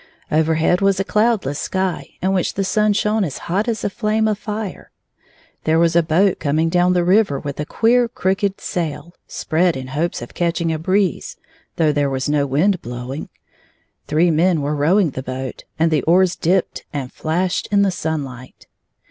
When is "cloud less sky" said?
1.03-2.15